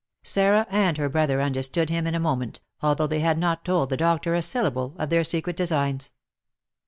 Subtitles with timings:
[0.23, 3.97] Sarah and her brother understood him in a moment, although they had not told the
[3.97, 6.13] doctor a syllable of their secret designs.